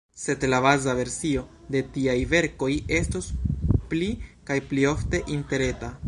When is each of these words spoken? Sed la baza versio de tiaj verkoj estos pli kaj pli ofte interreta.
Sed 0.19 0.43
la 0.51 0.59
baza 0.65 0.93
versio 0.99 1.43
de 1.75 1.81
tiaj 1.97 2.15
verkoj 2.31 2.71
estos 2.99 3.27
pli 3.91 4.09
kaj 4.51 4.57
pli 4.71 4.87
ofte 4.93 5.21
interreta. 5.37 5.95